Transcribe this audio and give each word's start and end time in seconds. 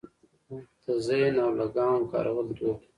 د 0.83 0.85
زین 1.05 1.33
او 1.43 1.49
لګام 1.59 2.01
کارول 2.11 2.45
دود 2.57 2.59
و 2.75 2.79